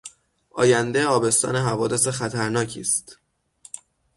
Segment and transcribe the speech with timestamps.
[0.51, 3.17] آینده آبستن حوادث خطرناکی است.